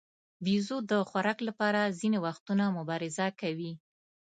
[0.45, 3.71] بیزو د خوراک لپاره ځینې وختونه مبارزه کوي.